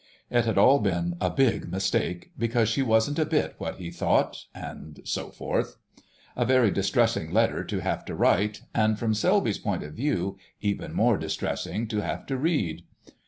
[0.31, 4.45] It had all been a Big Mistake, because she wasn't a bit what he thought,...
[4.55, 5.75] and so forth.
[6.35, 10.93] A very distressing letter to have to write, and, from Selby's point of view, even
[10.95, 12.81] more distressing to have to read.